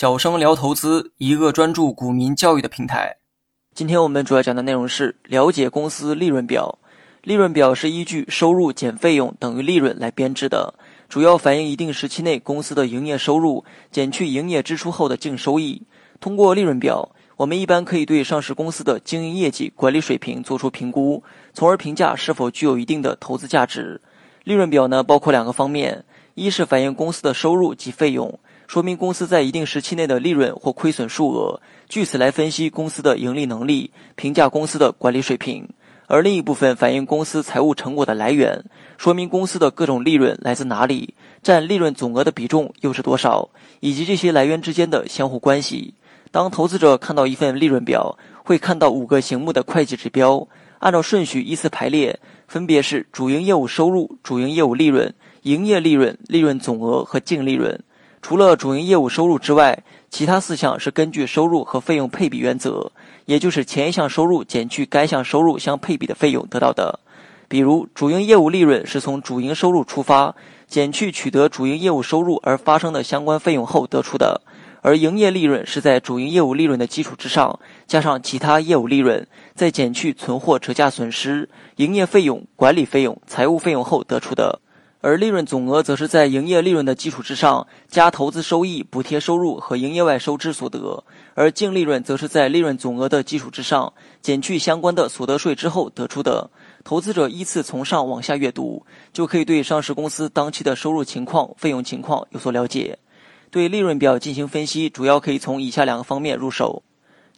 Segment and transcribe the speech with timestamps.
[0.00, 3.16] 小生聊投资，一个专注股民教育的平台。
[3.74, 6.78] 今天我们主要讲的内容是了解公司利润表。
[7.22, 10.72] 利润表是依据收入减费用等于利润来编制的，
[11.08, 15.82] 主要反映一定时期内公司的营业收入减去营业支出后的净收益。
[16.20, 24.00] 通过利润表，我们一般可以对上市公司的经营业绩、管理水平做出评估，从而评价是否具有一定的投资价值。
[24.44, 26.04] 利润表呢，包括两个方面，
[26.34, 28.38] 一是反映公司的收入及费用。
[28.68, 35.64] 说明公司在一定时期内的利润或亏损数额，据此来分析公司的盈利能力，评价公司的管理水平；
[36.06, 38.62] 而另一部分反映公司财务成果的来源，
[38.98, 43.48] 说明公司的各种利润来自哪里，占利润总额的比重又是多少，
[43.80, 45.94] 以及这些来源之间的相互关系。
[46.30, 50.46] 当投资者看到一份利润表，会看到五个醒目的会计指标，
[50.80, 57.82] 按照顺序依次排列，分别是主营业务收入、主营业务利润、营业利润、利润总额和净利润。
[58.20, 62.90] 除了主营业务收入之外，其他四项是根据收入和费用配比原则，
[63.26, 67.00] 也就是前一项收入减去该项收入相配比的费用得到的。
[67.46, 70.34] 比如，主营业务利润是从主营收入出发，
[70.66, 74.42] 减去取得主营业务收入而发生的相关费用后得出的；
[74.82, 84.60] 而营业利润是在主营业务利润的基础之上，加上其他业务利润，再减去存货折价损失、营业费用、管理费用、财务费用后得出的。
[85.00, 91.04] 而利润总额则是在营业利润的基础之上，加投资收益、补贴收入和营业外收支所得；
[91.34, 96.50] 而净利润则是在利润总额的基础之上，减去相关的所得税之后得出的。
[96.82, 102.98] 投资者依次从上往下阅读，就可以对上市公司当期的收入情况、费用情况有所了解。
[103.50, 106.82] 对利润表进行分析，主要可以从以下两个方面入手：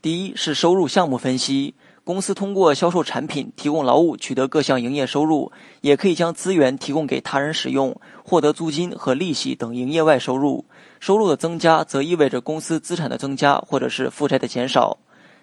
[0.00, 1.74] 第一是收入项目分析。
[2.10, 10.64] 公司通过销售产品、提供劳务取得各项营业收入，也可以将资源提供给他人使用，获得租金和利息等营业外收入。
[10.98, 14.98] 收入的增加则意味着公司资产的增加，或者是负债的减少。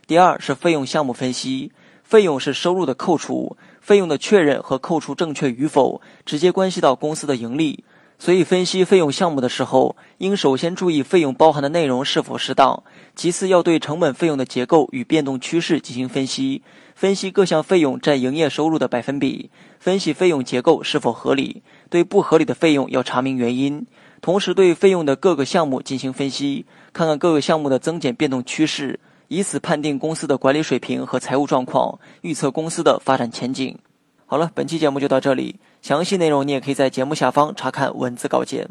[0.07, 1.71] 第二是费用项目分析，
[2.03, 7.85] 费用是收入的扣除，费用的确认和扣除正确与否，直接关系到公司的盈利。
[8.19, 12.83] 所以，分析费用项目的时候，应首先注意费用包含的内容是否适当；
[13.15, 16.63] 其次，要对成本费用的结构与变动趋势进行分析，
[16.95, 21.61] 分析各项费用占营业收入的百分比，分析费用结构是否合理。
[21.89, 23.85] 对不合理的费用要查明原因，
[24.19, 33.77] 同时对费用的各个项目进行分析，看看各个项目的增减变动趋势，以此判定公司的管理水平和财务状况，预测公司的发展前景。
[34.25, 35.57] 好了，本期节目就到这里。
[35.87, 38.67] 详细内容你也可以在节目下方查看文字稿件。